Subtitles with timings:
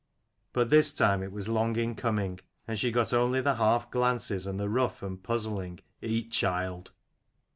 [0.51, 4.47] But this time it was long in coming: and she got only the half glances
[4.47, 6.91] and the rough and puzzling" Eat, child."